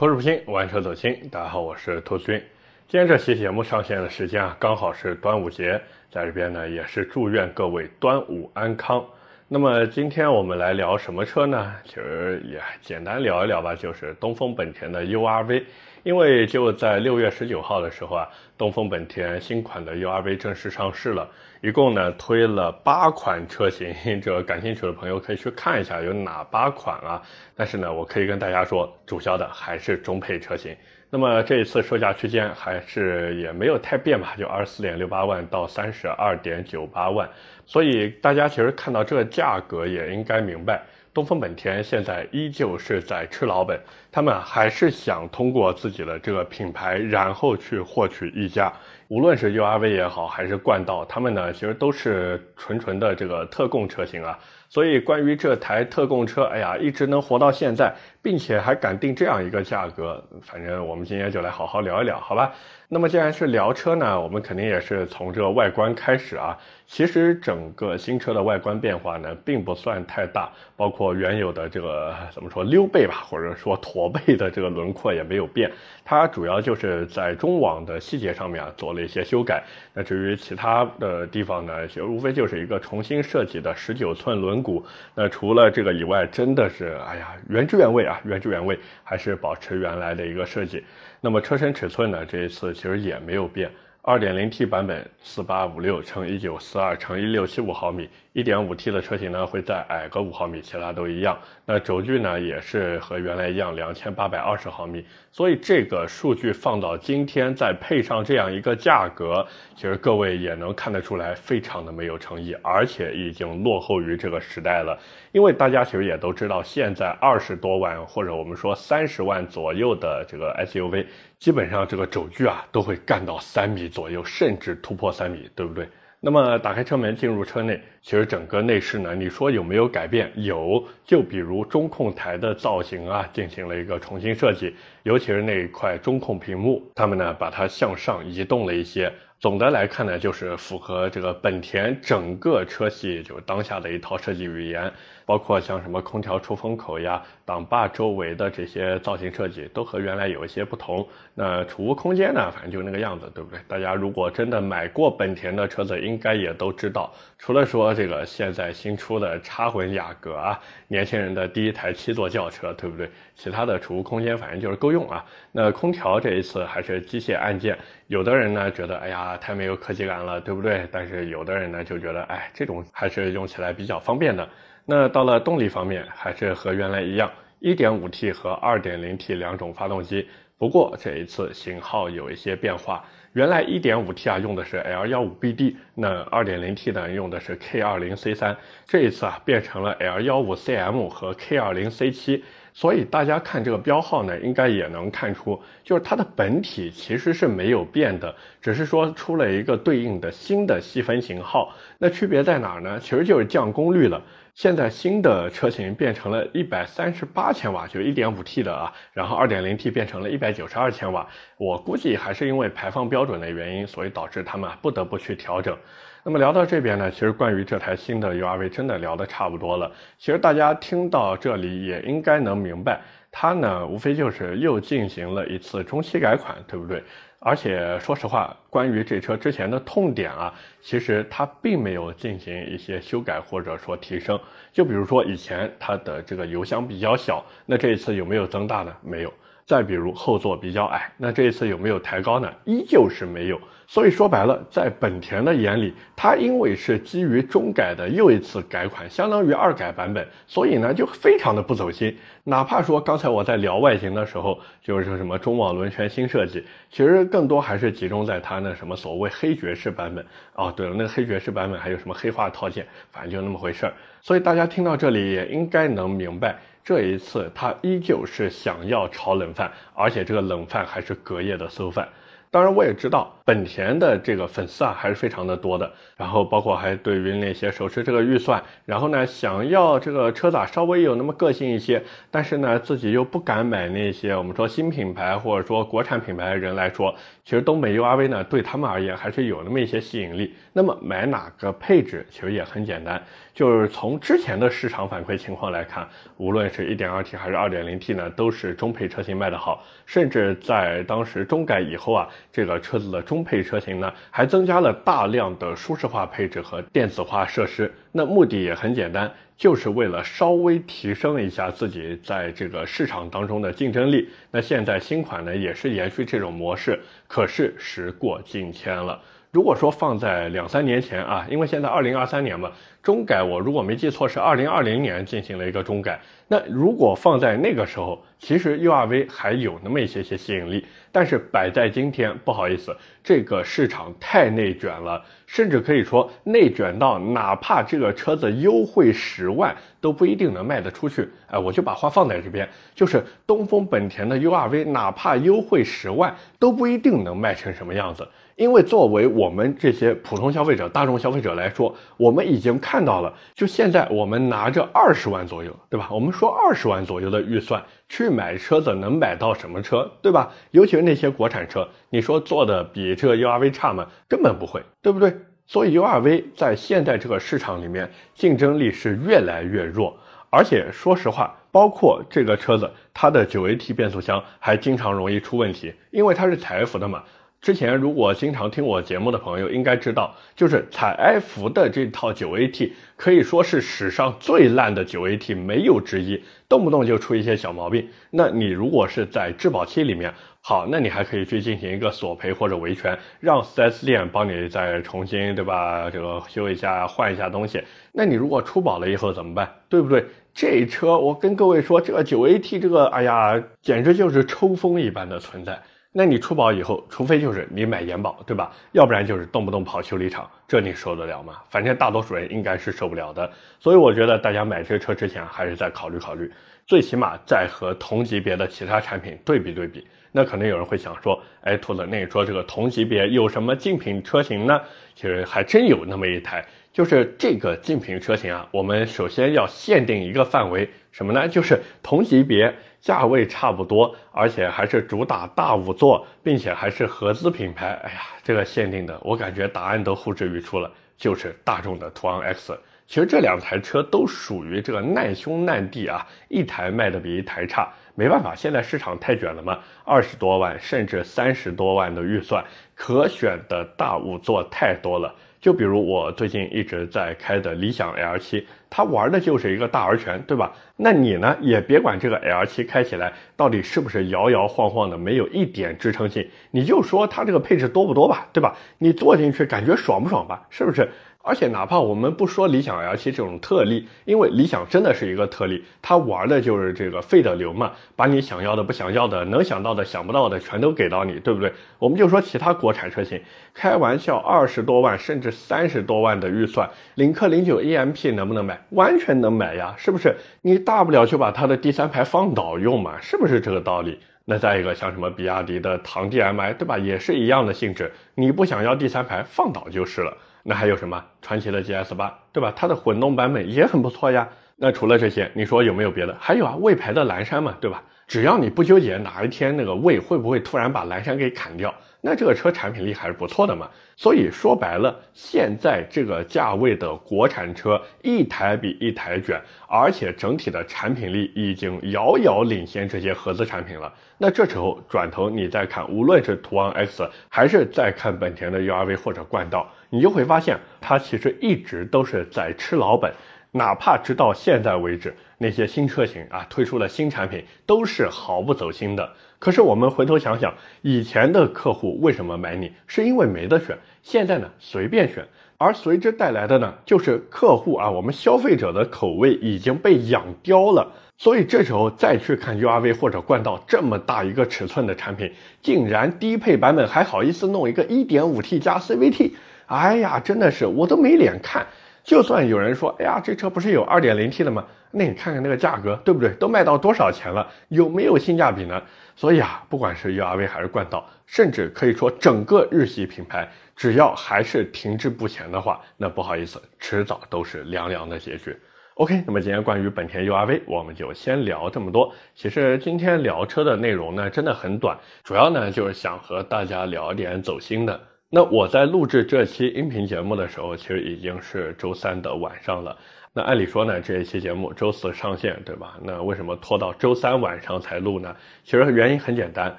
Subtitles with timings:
[0.00, 1.28] 口齿不清，玩车走心。
[1.30, 2.42] 大家好，我是兔子君。
[2.88, 5.78] 今天这期节目上线的时间啊，刚好是端午节，
[6.10, 9.04] 在这边呢也是祝愿各位端午安康。
[9.52, 11.74] 那么今天我们来聊什么车呢？
[11.84, 15.64] 其实也简单聊一聊吧，就是东风本田的 URV。
[16.04, 21.28] 因为就在六月十九号的时候啊，东风本田新款的 URV 正式上市了，
[21.62, 23.92] 一共呢推了八款车型，
[24.22, 27.20] 这感兴趣的朋友可以去看一下有哪八款啊。
[27.56, 30.76] 但是呢，我可以跟大家说，主销的还是中配车型。
[31.12, 37.28] 那么这一次售价区间还是也没有太变吧，就二十四点六八万到三十二点九八万。
[37.66, 40.80] 所以大家其实看到这个价格也应该明白。
[41.12, 43.76] 东风本田现在依旧是在吃老本，
[44.12, 48.72] 他们还是想通过自己的这个品牌，然后去获取溢价。
[49.08, 54.38] 无论是 URV 也好，还是冠道，他们呢其实都是纯纯的这个特供车型啊。
[54.70, 57.92] 所以关于这台特供车，哎呀，一直能活到现在，
[58.22, 62.54] 并且还敢定这样一个价格，反正我们今天就来好好聊一聊，好吧？
[62.92, 66.56] 那么既然是聊车呢，我们肯定也是从这个外观开始啊。
[66.86, 75.70] 其实整个新车的外观变化呢，并不算太大，包括原有的这个怎么说溜背吧，或者说驼背的这个轮廓也没有变。
[76.04, 79.62] 它主要就是在中网的细节上面啊做了一些修改。
[79.94, 84.84] 那至于其他的地方呢，其实无非就是一个重新设计的十九寸轮鼓。
[85.14, 90.84] 那除了这个以外，真的是哎呀原汁原味啊，原汁原味，还是保持原来的一个设计。
[91.20, 93.70] 那么车身尺寸呢，这一次其实也没有变。
[94.02, 101.38] 二点零 T 版本四八五六乘一九四二乘一六七五毫米，一点五 T 的车型呢会再矮个五毫米，其他都一样。
[101.66, 105.04] 那轴距呢也是和原来一样，两千八百二十毫米。
[105.30, 114.98] 所以这个数据放到今天，再配上这样一个价格，其实各位也能看得出来，非常的没有诚意，而且已经落后于这个时代了。
[115.32, 121.04] 因为大家其实也都知道，现在二十多万或者我们说三十万左右的这个 SUV。
[121.40, 125.88] 基本上这个轴距啊都会干到三米左右，甚至突破三米，对不对？
[126.20, 130.32] 那么打开车门进入车内，其实整个内饰呢，你说有没有改变？
[130.36, 139.12] 有，就比如中控台的造型啊，进行了一个重新设计，尤其是那一块中控屏幕，他们呢把它向上移动了一些。
[139.38, 144.92] 总的来看呢，就是符合这个本田整个车系就当下的一套设计语言，
[145.24, 151.08] 包括像什么空调出风口呀、挡把周围的这些造型设计，都和原来有一些不同。
[151.34, 153.58] 那储物空间呢，反正就那个样子，对不对？
[153.66, 163.08] 大家如果真的买过本田的车子，应该也都知道，除了说这个现在新出的插混雅阁啊，年轻人的第一台七座轿车，对不对？
[163.34, 165.24] 其他的储物空间反正就是够用啊。
[165.52, 167.76] 那空调这一次还是机械按键。
[168.06, 170.88] 有的人呢觉得，哎呀，太没有科技感了，对不对？
[170.90, 174.48] 但是有的人呢就觉得，哎，这种还是用起来比较方便的。
[174.84, 177.30] 那到了动力方面，还是和原来一样
[177.60, 180.28] ，1.5T 和 2.0T 两种发动机。
[180.60, 188.54] 不过这一次型号有一些变化，原来 1.5T 啊用的是 L15BD，那 2.0T 呢用的是 K20C3，
[188.86, 192.42] 这一次啊变成了 L15CM 和 K20C7。
[192.74, 201.74] 所以大家看这个标号呢，应该也能看出，就是它的本体其实是没有变的，只是说出了一个对应的新的细分型号。
[201.96, 203.00] 那区别在哪儿呢？
[203.00, 204.22] 其实就是降功率了。
[204.54, 211.26] 现在新的车型变成了一百三十八千瓦，就一点五 T 的啊，然后二点零 T 变成了一百九十二千瓦。
[211.56, 215.76] 我估计还是因为排放标准的原因，所以导致他们不得不去调整。
[216.22, 219.90] 那么聊到这边呢，其实关于这台新的 URV 真的聊得差不多了。
[220.18, 223.00] 其实大家听到这里也应该能明白，
[223.30, 227.02] 它呢无非就是又进行了一次中期改款，对不对？
[227.38, 234.38] 而且说实话，关于这车之前的痛点啊，其实它并没有进行一些修改或者说提升。
[234.70, 238.94] 就比如说以前它的这个油箱比较小，那这一次有没有增大呢？
[239.00, 239.32] 没有。
[239.70, 242.52] 再比如后座比较矮，那这一次有没有抬高呢？
[242.64, 243.60] 依旧是没有。
[243.86, 252.16] 所以说白了，在本田的眼里，它因为是基于中改的又一次改款，相当于二改版本，所以呢就非常的不走心。
[252.42, 260.26] 哪怕说刚才我在聊外形的时候，就是说什么中网轮圈新设计，其实更多还是集中在它那什么所谓黑爵士版本。
[260.54, 263.92] 哦，对了，那个黑爵士版本还有什么黑化套件，反正就那么回事儿。
[264.20, 266.56] 所以大家听到这里也应该能明白。
[266.84, 272.08] 这一次，他依旧是想要炒冷饭，而且这个冷饭还是隔夜的馊饭。
[272.50, 275.90] 当然，我也知道本田的这个粉丝啊还是非常的多的。
[276.16, 282.00] 然后包括还对于那些手持这个预算，然后呢想要这个车子啊稍微有那么个性一些，
[282.30, 287.12] 但是呢自己又不敢买那些我们说新品牌或者说国产品牌的人来说，
[287.42, 290.54] 其实东北 URV 呢对他们而言还是有那么一些吸引力。
[290.72, 293.20] 那么买哪个配置其实也很简单，
[293.54, 296.06] 就是从之前的市场反馈情况来看，
[296.36, 307.92] 无论是一点二 T 还是二点零 T 呢，都是中配车型卖得好，甚至在当时中改以后啊，这个车子的中配车型呢还增加了大量的舒适化配置和电子化设施。
[308.12, 314.28] 那目的也很简单，就是为了稍微提升一下自己在这个市场当中的竞争力。
[314.50, 316.98] 那现在新款呢也是延续这种模式，
[317.28, 319.20] 可是时过境迁了。
[319.52, 322.70] 如果说放在两三年前啊，因为现在二零二三年嘛，
[323.02, 326.20] 中改我如果没记错是二零二零年进行了一个中改。
[326.52, 330.84] 那如果放在那个时候，其实 URV 还有那么一些些吸引力。
[331.12, 341.28] 但是摆在今天，不好意思，这个市场太内卷了，甚至可以说内卷到哪怕这个车子优惠十万都不一定能卖得出去。
[341.46, 348.26] 哎，我就把话放在这边，就是东风本田的 URV，哪怕优惠十万都不一定能卖成什么样子。
[348.60, 356.06] 因为作为我们这些普通消费者、大众消费者来说，我们已经看到了，就现在我们拿着二十万左右，对吧？
[356.10, 360.52] 我们说二十万左右的预算去买车子，能买到什么车，对吧？
[360.72, 364.06] 尤其是那些国产车，你说做的比这 URV 差吗？
[364.28, 365.34] 根本不会，对不对？
[365.66, 370.14] 所以 URV 在现在这个市场里面竞争力是越来越弱，
[370.50, 377.22] 而且说实话，包括这个车子，它的九 AT 变速箱还经常容易出问题，因为它是采埃孚的嘛。
[377.60, 388.08] 之前如果经常听我节目的朋友应该知道，就是采埃孚的这套九 AT 可以说是史上最烂的九 AT，没有之一，动不动就出一些小毛病。
[388.30, 396.08] 那你如果是在质保期里面，好，那你还可以去进行一个索赔或者维权，让 4S 店帮你再重新，对吧？
[396.10, 397.82] 这个修一下，换一下东西。
[398.12, 399.70] 那你如果出保了以后怎么办？
[399.90, 400.24] 对不对？
[400.54, 405.78] 这车我跟各位说，这个九 AT 这个，哎呀，简直就是抽风一般的存在。
[406.12, 408.72] 那你出保以后，除非就是你买延保，对吧？
[408.90, 411.62] 要不然就是动不动跑修理厂，这你受得了吗？
[411.70, 413.48] 反正大多数人应该是受不了的。
[413.78, 416.50] 所以我觉得大家买这个车之前，还是再考虑考虑，
[416.84, 420.04] 最起码再和同级别的其他产品对比对比。
[420.32, 424.80] 那可能有人会想说，哎，兔子，那你说这个同级别有什么竞品车型呢？
[425.14, 428.66] 其实还真有那么一台，就是这个竞品车型啊。
[428.72, 431.46] 我们首先要限定一个范围，什么呢？
[431.46, 432.74] 就是同级别。
[433.00, 437.98] 价位差不多，而且还是主打大五座，并且还是合资品牌。
[438.04, 442.78] 哎呀，这个限定的，我感觉答案都呼之欲出了，就是大众的途昂 X。
[443.06, 447.88] 其实这两台车都属于这个难兄难弟啊，一台卖的比一台差。
[448.14, 452.62] 没办法，现在市场太卷了嘛，二十多万甚至三十多万的预算，
[452.94, 455.34] 可选的大五座太多了。
[455.60, 460.72] 就比如我最近一直在开的理想 L 七它玩的就是一个大而全，对吧？
[460.96, 468.74] 那你呢，也别管这个 L 七开起来到底是不是摇摇晃晃的，没有一点支撑性，你就说它这个配置多不多吧，对吧？
[468.98, 470.66] 你坐进去感觉爽不爽吧？
[470.70, 471.08] 是不是？
[471.42, 481.72] 而且哪怕我们不说理想 L7 这种特例，因为理想真的是一个特例，它玩的就是这个费德流嘛，把你想要的、不想要的、能想到的、想不到的全都给到你，对不对？
[481.98, 483.40] 我们就说其他国产车型，
[483.72, 488.78] 开玩笑，二十多万甚至三十多万的预算，领克零九 EMP 能不能买？
[488.90, 490.36] 完全能买呀，是不是？
[490.60, 494.18] 你大不了就把它的第三排放倒用嘛，是不是这个道理？
[494.44, 496.98] 那再一个像什么比亚迪的唐 DMI，对吧？
[496.98, 500.36] 也是一样的性质，你不想要第三排，放倒就是了。
[500.62, 502.72] 那还有什么传祺的 GS 八，对吧？
[502.76, 504.48] 它的混动版本也很不错呀。
[504.76, 506.36] 那除了这些，你说有没有别的？
[506.40, 508.02] 还有啊，魏牌的蓝山嘛，对吧？
[508.26, 513.88] 只要你不纠结哪一天那个魏会不会突然把蓝山给砍掉，那这个车产品力还是不错的嘛。
[514.16, 524.12] 所以说白了，现在这个价位的国产车一台比一台卷，而且整体的产品力已经遥遥领先这些合资产品了。
[524.38, 533.32] 那这时候转头你再看，无论是途昂 X 还是再看本田的 URV 或者冠道，你就会发现它其实一直都是在吃老本。
[533.72, 539.32] 哪怕直到现在为止，那些新车型啊推出的新产品都是毫不走心的。
[539.60, 543.96] 可是我们回头想想，以前的客户为什么买你，是因为没得选。
[544.22, 545.46] 现在呢，随便选，
[545.78, 551.06] 而随之带来的呢，就是客户啊，我们消费者的口味已经被养刁了。
[551.38, 555.48] 所以这时候再去看 URV 或者冠道这么大一个尺寸的产品，
[555.80, 559.52] 竟然低配版本还好意思弄一个 1.5T 加 CVT，
[559.90, 561.84] 哎呀，真的是我都没脸看。
[562.22, 564.84] 就算有人说，哎呀，这车不是有二点零 T 的吗？
[565.10, 566.50] 那你看看那个价格，对不对？
[566.50, 567.66] 都卖到多少钱了？
[567.88, 569.02] 有没有性价比呢？
[569.34, 578.76] 所以啊，不管是 URV 还是冠道，甚至可以说整个日系品牌，只要还是停滞不前的话，那不好意思，迟早都是凉凉的结局。
[579.14, 582.32] OK，那么今天关于本田 URV，我们就先聊这么多。
[582.54, 588.20] 其实今天聊车的内容呢，真的很短，主要呢就是想和大家聊点走心的。
[588.52, 593.16] 那我在录制这期音频节目的时候，其实已经是周三的晚上了。
[593.52, 596.18] 那按理说呢，这一期节目周四上线，对吧？
[596.24, 598.56] 那为什么拖到周三晚上才录呢？
[598.82, 599.96] 其实原因很简单，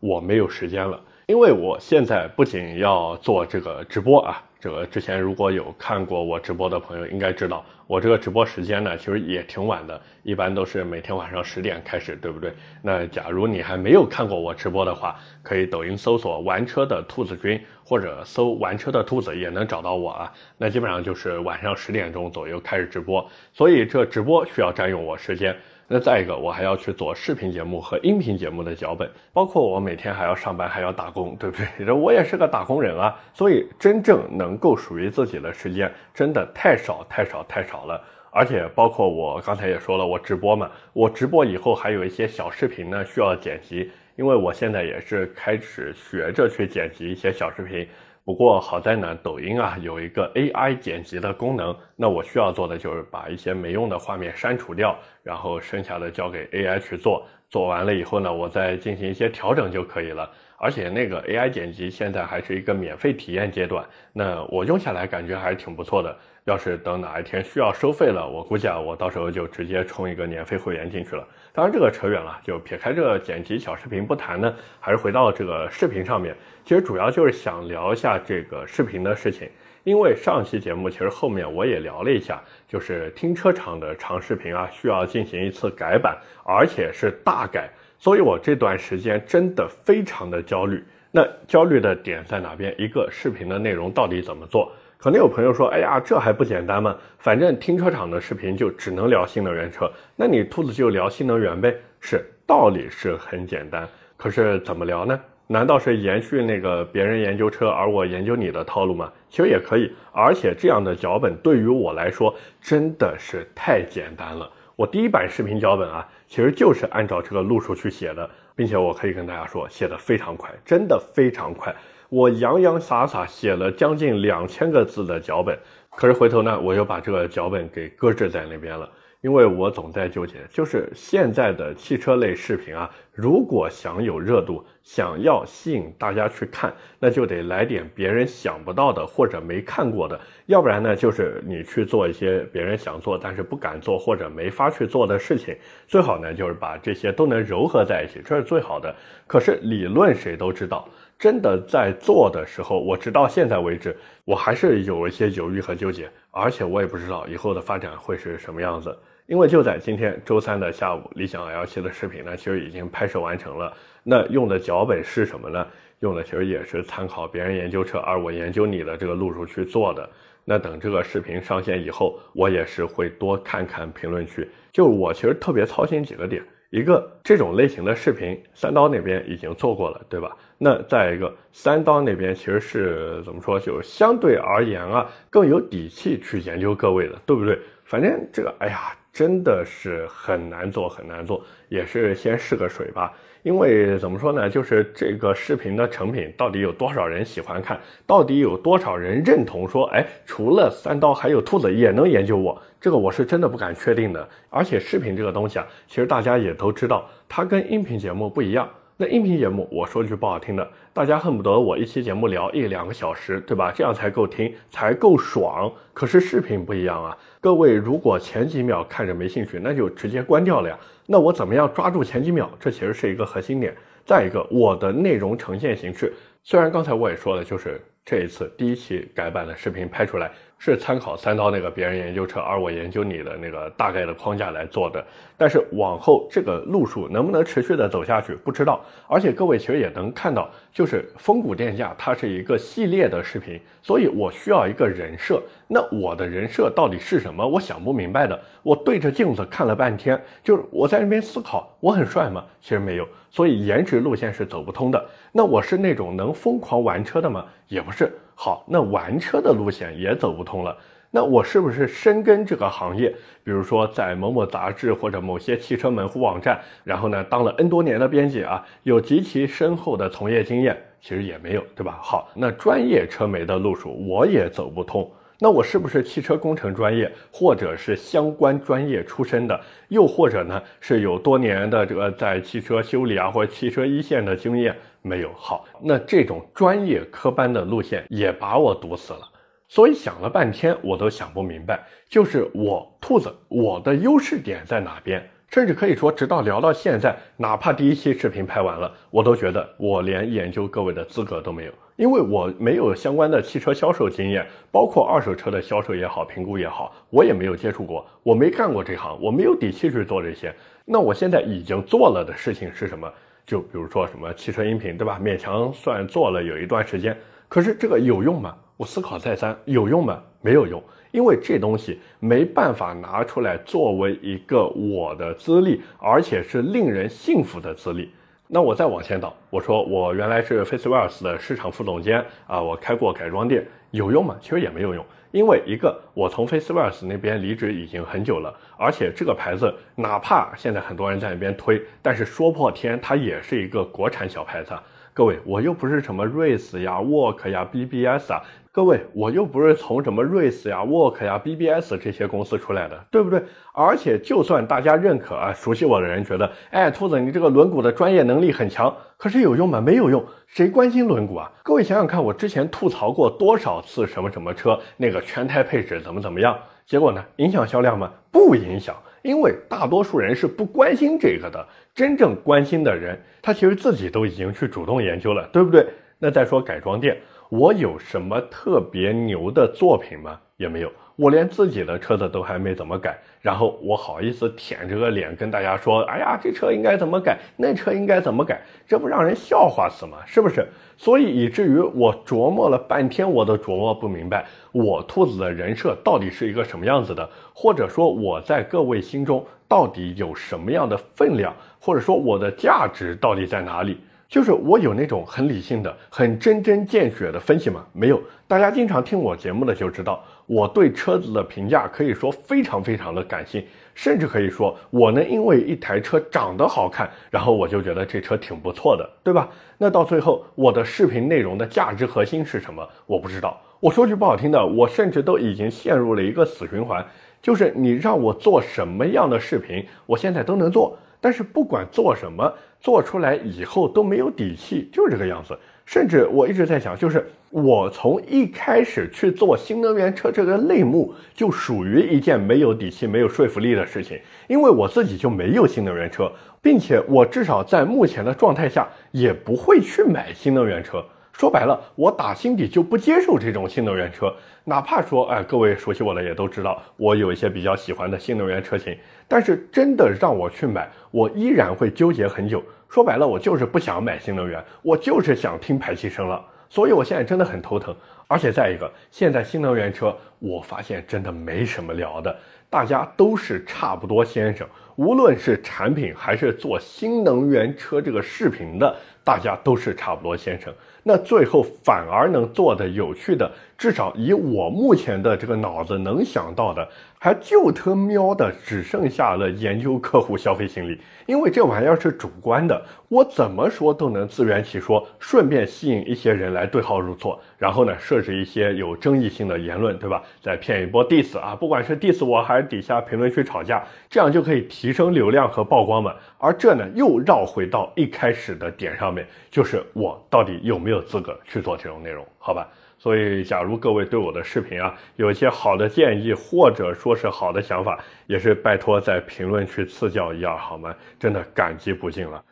[0.00, 1.00] 我没有时间了。
[1.26, 12.52] 因为我现在不仅要做这个直播啊，这个之前如果有看过我直播的朋友应该知道，我这个直播时间呢其实也挺晚的，一般都是每天晚上十点开始，对不对？
[12.80, 20.32] 那假如你还没有看过我直播的话，可以抖音搜索“玩车的兔子君”或者搜“玩车的兔子”也能找到我啊。
[20.56, 25.56] 那基本上就是晚上十点钟左右开始直播，所以这直播需要占用我时间。
[25.88, 31.90] 那再一个，我还要去做视频节目和音频节目的脚本，包括我每天还要上班，还要打工，对不对？
[31.94, 38.02] 我也是个打工人啊，所以真正能够属于自己的时间真的太少太少太少了。
[38.32, 47.86] 而且包括我刚才也说了，我直播嘛，我直播以后还有一些小视频呢需要剪辑，因为我现在也是开始学着去剪辑一些小视频。
[48.26, 57.24] 不过好在呢，抖音啊有一个 AI 剪辑的功能，那我需要做的就是把一些没用的画面删除掉，然后剩下的交给 AI 去做。
[57.48, 60.28] 做完了以后呢，我再进行一些调整就可以了。
[60.58, 66.16] 而且那个 AI 剪辑现在还是一个免费体验阶段，那我用下来感觉还是挺不错的。
[66.44, 71.26] 要是等哪一天需要收费了，我估计啊，我到时候就直接充一个年费会员进去了。
[71.52, 76.36] 当然这个扯远了，就撇开这个剪辑小视频不谈呢，还是回到这个视频上面。
[76.64, 79.50] 其实主要就是想聊一下这个视频的事情，
[79.82, 87.68] 因为上期节目其实后面我也聊了一下，就是停车场的长视频啊，需要进行一次改版，而且是大改，
[88.06, 90.80] 所以我这段时间真的非常的焦虑。
[91.10, 92.72] 那焦虑的点在哪边？
[92.78, 94.70] 一个视频的内容到底怎么做？
[94.96, 96.96] 可能有朋友说：“哎呀，这还不简单吗？
[97.18, 105.20] 反正停车场的视频就只能聊新能源车，那你兔子就聊新能源呗。”是，道理是很简单，可是怎么聊呢？
[105.48, 109.12] 难道是延续那个别人研究车，而我研究你的套路吗？
[109.28, 114.48] 其实也可以，而且这样的脚本对于我来说真的是太简单了。
[114.76, 121.74] 我第一版视频脚本啊，其实就是按照这个路数去写的，并且我可以跟大家说，写的非常快，真的非常快。
[122.10, 125.58] 我洋洋洒洒写了将近两千个字的脚本，
[125.92, 128.86] 可是回头呢，我又把这个脚本给搁置在那边了。
[129.22, 145.56] 因为我总在纠结，就是现在的汽车类视频啊，如果想有热度，想要吸引大家去看，那就得来点别人想不到的或者没看过的，要不然呢，就是你去做一些别人想做但是不敢做或者没法去做的事情。
[145.88, 148.94] 最好呢，就是把这些都能糅合在一起，这是最好的。
[149.26, 150.88] 可是理论谁都知道。
[151.18, 158.96] 真的在做的时候，我直到现在为止，我还是有一些犹豫和纠结，而且我也不知道以后的发展会是什么样子。
[159.26, 163.72] 因为就在今天周三的下午，理想 L7 的视频呢，其实已经拍摄完成了。
[164.08, 165.66] 那用的脚本是什么呢？
[165.98, 170.08] 用的其实也是参考别人研究车，而我研究你的这个路数去做的。
[170.44, 174.48] 那等这个视频上线以后，我也是会多看看评论区。
[174.72, 176.40] 就我其实特别操心几个点。
[176.70, 180.36] 一个这种类型的视频，三刀那边已经做过了，对吧？
[180.58, 187.58] 那再一个，三刀那边其实是怎么说，就相对而言啊，更有底气去研究各位的，对不对？
[187.84, 193.12] 反正这个，哎呀，真的是很难做，很难做，也是先试个水吧。
[193.46, 204.28] 因为怎么说呢，就是这个视频的成品到底有多少人喜欢看，到底有多少人认同说，哎，除了三刀还有兔子也能研究我，这个我是真的不敢确定的。
[204.50, 208.68] 而且视频这个东西啊，其实大家也都知道，它跟音频节目不一样。
[208.98, 213.70] 那音频节目，我说句不好听的，大家恨不得我一期节目聊一两个小时，对吧？
[213.70, 215.70] 这样才够听，才够爽。
[215.92, 220.78] 可是视频不一样啊，各位如果前几秒看着没兴趣，那就直接关掉了呀。
[221.04, 222.50] 那我怎么样抓住前几秒？
[222.58, 223.76] 这其实是一个核心点。
[224.06, 230.32] 再一个，我的内容呈现形式，虽然刚才我也说了，就是这一次第一期改版的视频拍出来。
[230.58, 235.04] 是参考三刀那个别人研究车，而我研究你的那个大概的框架来做的。
[235.36, 238.80] 但是往后这个路数能不能持续的走下去，不知道。
[239.06, 245.42] 而且各位其实也能看到，就是风谷电价它是一个系列的视频，所以我需要一个人设。
[245.68, 247.46] 那我的人设到底是什么？
[247.46, 248.40] 我想不明白的。
[248.62, 252.42] 我对着镜子看了半天，就是我在那边思考，我很帅吗？
[252.62, 253.06] 其实没有。
[253.30, 255.06] 所以颜值路线是走不通的。
[255.32, 257.44] 那我是那种能疯狂玩车的吗？
[257.68, 258.10] 也不是。
[258.38, 260.76] 好，那玩车的路线也走不通了。
[261.10, 263.08] 那我是不是深耕这个行业？
[263.42, 271.98] 比如说在某某杂志或者某些汽车门户网站，然后呢当了 N 多年的编辑啊，有极其深厚的从业经验，其实也没有，对吧？
[272.02, 275.10] 好，那专业车媒的路数我也走不通。
[275.38, 279.60] 那我是不是汽车工程专业，或者是相关专业出身的？
[279.88, 284.74] 又或者呢，是有多年的这个在汽车修理啊，或者汽车一线的经验？
[285.02, 285.30] 没有。
[285.34, 289.20] 好，那这种专业科班的路线也把我堵死了。
[289.68, 295.22] 所以想了半天，我都想不明白，就是我兔子，我的优势点在哪边？
[295.48, 310.54] 甚至可以说，直到聊到现在，哪怕第一期视频拍完了，我都觉得我连研究各位的资格都没有，因为我没有相关的汽车销售经验，包括二手车的销售也好，评估也好，我也没有接触过，我没干过这行，我没有底气去做这些。
[310.84, 313.10] 那我现在已经做了的事情是什么？
[313.46, 315.18] 就比如说什么汽车音频，对吧？
[315.22, 317.16] 勉强算做了有一段时间，
[317.48, 318.54] 可是这个有用吗？
[318.76, 320.22] 我思考再三，有用吗？
[320.42, 320.82] 没有用。
[321.12, 328.10] 因为这东西没办法拿出来作为一个我的资历，而且是令人信服的资历。
[328.48, 334.36] 那我再往前倒，我说我原来是 f a c e w e l s 的市场副总监啊，我开过改装店，有用吗？
[334.40, 335.04] 其实也没有用。
[335.32, 344.72] 因为一个我从 FaceWells 那边离职已经很久了，而且这个牌子哪怕现在很多人在那边推，但是说破天它也是一个国产小牌子。
[345.12, 348.40] 各位，我又不是什么瑞斯呀、沃克呀、BBS 啊。
[348.76, 353.42] 各位，我又不是从什么瑞斯呀、沃克呀、BBS 这些公司出来的，对不对？
[353.72, 359.80] 而且，就算大家认可啊，熟悉我的人觉得，哎，兔子，你这个轮毂的专业能力很强，可是有用吗？
[359.80, 361.50] 没有用，谁关心轮毂啊？
[361.62, 366.54] 各位想想看，我之前吐槽过多少次什么什么车，那个全胎配置怎么怎么样？
[366.84, 367.24] 结果呢？
[367.36, 368.12] 影响销量吗？
[368.30, 371.66] 不影响，因为大多数人是不关心这个的。
[371.94, 375.86] 真正关心的人，他其实自己都已经去主动研究了，对不对？
[376.18, 377.16] 那再说改装店。
[377.48, 380.38] 我有什么特别牛的作品吗？
[380.56, 390.16] 也没有，我连自己的车子都还没怎么改，然后我好意思舔着个脸跟大家说，哎呀，这车应该怎么改，那车应该怎么改，这不让人笑话死吗？
[390.24, 390.66] 是不是？
[390.96, 404.00] 所以以至于我琢磨了半天，我都琢磨不明白，我兔子的人设到底是一个什么样子的，或者说我在各位心中到底有什么样的分量，或者说我的价值到底在哪里？
[404.28, 407.84] 就是我有那种很理性的、很针针见血的分析吗？
[407.92, 408.20] 没有。
[408.48, 413.64] 大家经常听我节目的就知道，我对车子的评价可以说非常非常的感性，
[413.94, 419.48] 甚至可以说我能因为一台车长得好看，然后我就觉得这车挺不错的，对吧？
[419.78, 422.86] 那到最后，我的视频内容的价值核心是什么？
[423.06, 423.60] 我不知道。
[423.78, 427.04] 我说句不好听的，我甚至都已经陷入了一个死循环，
[427.40, 430.98] 就是你让我做什么样的视频，我现在都能做。
[431.26, 435.58] 但是不管做什么，做出来以后都没有底气，就是这个样子。
[435.84, 444.16] 甚至我一直在想，就是我从一开始去做新能源车这个类目，就属于一件没有底气、没有说服力的事情。
[444.46, 446.30] 因为我自己就没有新能源车，
[446.62, 451.04] 并且我至少在目前的状态下也不会去买新能源车。
[451.36, 454.34] 说白了，我打心底就不接受这种新能源车。
[454.64, 458.96] 哪怕说，哎，各位熟悉我的也都知道，我有一些比较喜欢的新能源车型。
[459.28, 462.64] 但是真的让我去买，我依然会纠结很久。
[462.88, 466.42] 说白了，我就是不想买新能源，我就是想听排气声了。
[466.70, 467.94] 所以我现在真的很头疼。
[468.28, 472.34] 而且再一个，现在新能源车，我发现真的没什么聊的，
[472.70, 474.66] 大家都是差不多先生。
[474.96, 480.72] 无论是产品还是做新能源车这个视频的，大家都是差不多先生。
[481.08, 486.88] 那最后反而能做的有趣的，至少以我目前的这个脑子能想到的。
[487.26, 500.22] 还就他喵的只剩下了研究客户消费心理，因为这玩意儿是主观的，我怎么说都能自圆其说，顺便吸引一些人来对号入座，然后呢设置一些有争议性的言论，对吧？
[500.40, 506.14] 再骗一波 diss 啊，不管是 diss 我还是底下评论区吵架，这样就可以提升流量和曝光嘛。
[506.38, 512.24] 而这呢又绕回到一开始的点上面，就是我到底有没有资格去做这种内容？
[512.38, 512.68] 好吧。
[512.98, 520.94] 所以，假如各位对我的视频啊有一些好的建议，或者说是好的想法，也是拜托在评论区赐教一二，好吗？
[521.18, 522.42] 真的感激不尽了。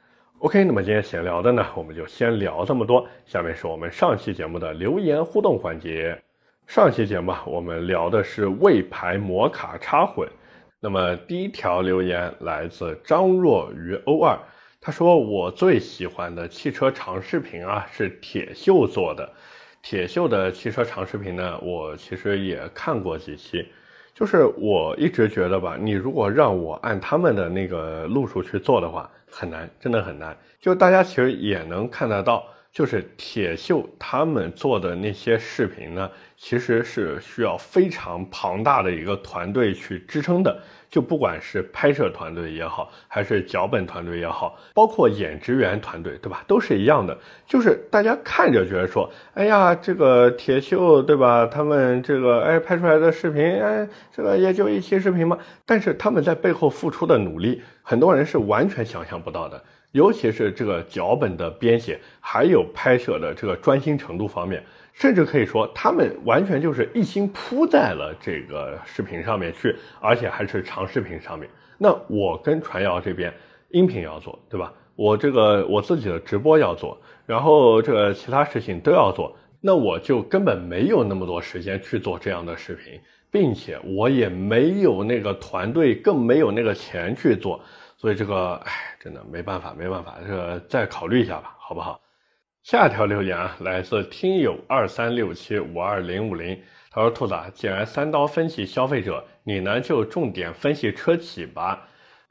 [0.41, 3.07] OK，那么今天闲聊的呢，我们就先聊这么多。
[3.25, 6.21] 下面是我们上期节目的留言互动环节。
[6.67, 10.29] 上期节目，我们聊的是魏牌摩卡插混。
[10.79, 14.39] 那么第一条留言来自张若愚 O 二，
[14.81, 19.33] 他说我最喜欢的汽车长视频啊是铁锈做的。
[19.85, 23.68] 铁锈的汽车长视频呢，我其实也看过几期，
[24.14, 30.35] 就是我一直觉得吧，你如果让我按他们的那个路数去做的话，很难，真的很难。
[30.59, 40.62] 就大家其实也能看得到，就是铁锈他们做的那些视频呢，其实是需要非常庞大的一个团队去支撑的。
[40.95, 46.45] 就不管是拍摄团队也好，还是脚本团队也好，包括演职员团队，对吧？
[46.47, 47.19] 都是一样的。
[47.49, 51.47] 就是大家看着觉得说，哎呀，这个铁锈，对吧？
[51.47, 55.37] 他们这个哎拍出来的视频，哎，这个也就一期视频嘛。
[55.67, 59.61] 但是他们在背后付出的努力，很多人是完全想象不到的。
[59.91, 64.63] 尤其是这个脚本的编写，还有拍摄的这个专心程度方面。
[64.95, 71.51] 甚至可以说，他们完全就是一心扑在了这个视频上面去，而且还是长视频上面。
[71.77, 73.35] 那我跟传谣这边
[73.71, 74.73] 音频要做，对吧？
[74.95, 83.01] 我这个我自己的直播要做，然后这个其他事情都要做，那我就根本没有那么多时间去做这样的视频，
[83.33, 87.61] 并且我也没有那个团队，更没有那个钱去做。
[87.97, 92.01] 所以这个，哎，真的没办法，没办法，这个再考虑一下吧，好不好？
[92.64, 96.59] 下条留言啊，来自听友二三六七五二零五零，
[96.90, 101.87] 他说：“兔子，既然三刀分析消费者，你呢就重点分析车企吧。”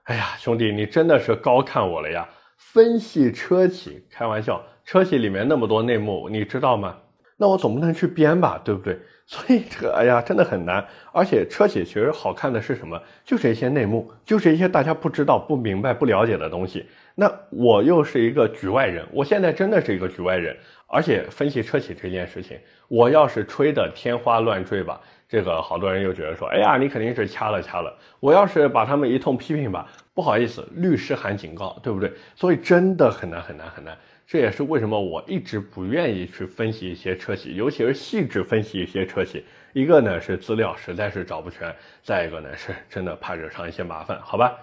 [0.06, 2.28] 哎呀，兄弟，你真的是高看我了呀！
[2.58, 6.98] 分析车企，开玩笑，车企里面那么多内幕，你知道吗？
[7.38, 9.00] 那我总不能去编吧，对不对？
[9.26, 10.86] 所以这个，哎呀，真的很难。
[11.14, 13.02] 而且车企其实好看的是什么？
[13.24, 16.86] 就是一些内幕，就是一些大家不知道、不明白、不了解的东西。
[17.16, 20.56] 那我又是一个局外人，我现在真的是一个局外人，
[20.88, 27.96] 而且分析车企这件事情，我要是吹的天花乱坠吧，这个好多人又觉得说，哎呀，你肯定是掐了掐了。
[28.20, 32.12] 我要是把他们一通批评吧，不好意思，律师函警告，对不对？
[32.36, 33.98] 所以真的很难很难很难。
[34.34, 39.46] 这也是为什么我一直不愿意去分析一些车企，尤其是细致分析一些车企。
[39.74, 44.60] 一个呢是资料实在是找不全，再一个呢是真的怕惹上一些麻烦，好吧？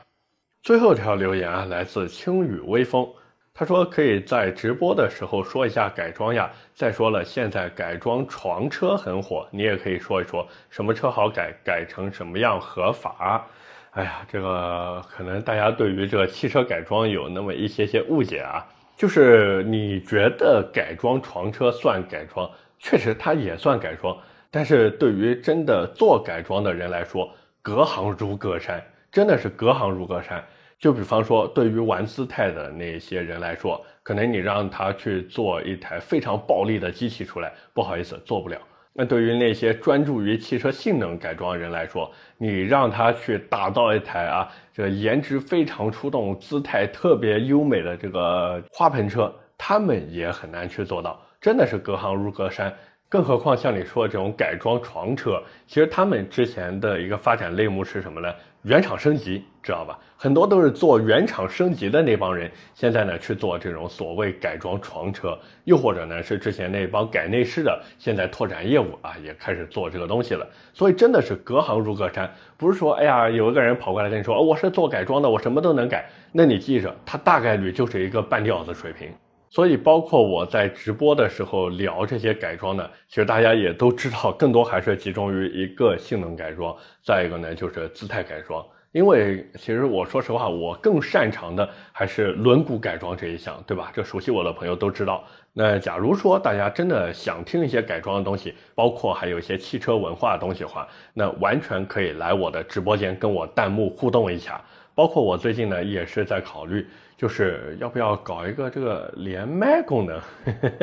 [0.64, 3.08] 最后一条留言啊，来自轻雨微风，
[3.54, 6.50] 他说可以在直播的时候说一下改装呀。
[6.74, 13.46] 再说了，现在改装床车很火，你也可以说一说什么车好改，改成什么样合法。
[13.92, 18.66] 哎呀，这个可能大家对于这个汽车改装有那么一些些误解啊。
[19.00, 24.14] 就是你觉得改装床车算改装，确实它也算改装，
[24.50, 27.32] 但是对于真的做改装的人来说，
[27.62, 28.78] 隔行如隔山。
[29.10, 30.44] 真的是隔行如隔山。
[30.78, 38.58] 就比方说，对于玩姿态的那些人来说，可能你让他去做一台非常暴力的机器出来，不好意思，做不了。
[38.92, 51.20] 那对于那些专注于汽车性能改装人来说，你让他去打造一台啊，这个颜值非常出众、姿态特别优美的这个花盆车，他们也很难去做到。
[51.40, 52.74] 真的是隔行如隔山。
[53.10, 58.32] 更何况像你说的这种改装床车，其实他们之前的一个发展类目是什么呢？
[58.62, 59.98] 原厂升级，知道吧？
[60.16, 70.46] 很多都是做原厂升级的那帮人，现在呢去做这种所谓改装床车，又或者呢是之前那帮改内饰的，现在拓展业务啊，也开始做这个东西了。
[70.72, 79.08] 所以真的是隔行如隔山，不是说哎呀有一个人跑过来跟你说，我是做改装的，我什么都能改，那你记着，他大概率就是一个半吊子水平。
[79.50, 88.64] 所以，包括我在直播的时候聊这些改装呢，其实大家也都知道，更多还是集中于一个性能改装，再一个呢就是姿态改装。
[88.92, 93.90] 因为其实我说实话，我更擅长的还是轮毂改装这一项，对吧？
[93.92, 95.24] 这熟悉我的朋友都知道。
[95.52, 104.60] 那假如说大家真的想听一些改装的东西，包括还有一些汽车文化的东西的话，那完全可以来我的直播间跟我弹幕互动一下。
[104.94, 106.86] 包括我最近呢也是在考虑。
[107.16, 110.18] 就是要不要搞一个这个连麦功能，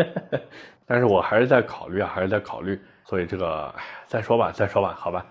[0.86, 3.74] 但是我还是在考虑啊，还是在考虑，所以这个
[4.06, 5.26] 再说吧，再说吧，好吧。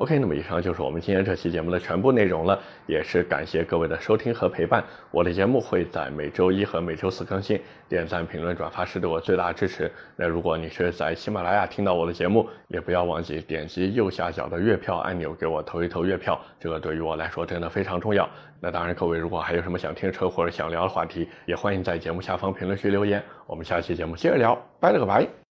[0.00, 4.82] OK，那么以上就是我们今天这期节目的全部内容了，也是感谢各位的收听和陪伴。
[5.10, 9.92] 我的节目会在每周一和每周四更新，点赞、评论、转发是对我最大的支持。
[10.16, 18.26] 那如果你是在喜马拉雅听到我的节目，也不要忘记点击右下角的月票按钮，给我投一投月票，这个对于我来说真的非常重要。
[18.58, 23.22] 那当然，各位如果还有什么想听车或者想聊的话题，也欢迎在节目下方评论区留言。
[23.46, 25.49] 我们下期节目接着聊，拜了个拜。